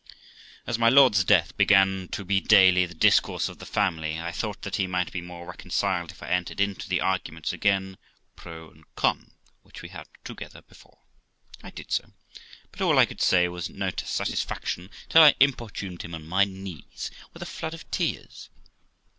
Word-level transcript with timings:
As 0.65 0.79
my 0.79 0.89
lord's 0.89 1.23
death 1.23 1.55
began 1.57 2.07
to 2.13 2.25
be 2.25 2.41
daily 2.41 2.87
the 2.87 2.95
discourse 2.95 3.47
of 3.47 3.59
the 3.59 3.67
family, 3.67 4.19
I 4.19 4.31
thought 4.31 4.63
that 4.63 4.77
he 4.77 4.87
might 4.87 5.11
be 5.11 5.21
more 5.21 5.45
reconciled 5.45 6.09
if 6.09 6.23
I 6.23 6.29
entered 6.29 6.59
into 6.59 6.89
the 6.89 6.99
arguments 6.99 7.53
again, 7.53 7.99
pro 8.35 8.71
and 8.71 8.83
con, 8.95 9.29
which 9.61 9.83
we 9.83 9.89
had 9.89 10.07
together 10.23 10.63
before. 10.63 11.01
I 11.61 11.69
did 11.69 11.91
so, 11.91 12.13
but 12.71 12.81
all 12.81 12.97
I 12.97 13.05
could 13.05 13.21
say 13.21 13.47
was 13.47 13.69
no 13.69 13.91
satisfaction, 13.95 14.89
till 15.07 15.21
I 15.21 15.35
importuned 15.39 16.01
him 16.01 16.15
on 16.15 16.25
my 16.27 16.45
knees, 16.45 17.11
with 17.31 17.43
a 17.43 17.45
flood 17.45 17.75
of 17.75 17.87
tears. 17.91 18.49